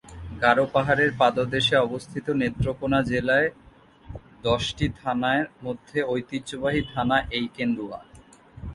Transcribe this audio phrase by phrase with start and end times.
[0.41, 3.45] গারো পাহাড়ের পাদদেশে অবস্থিত নেত্রকোণা জেলার
[4.43, 7.99] দশটি থানার মধ্যে ঐতিহ্যবাহী থানা এই কেন্দুয়া।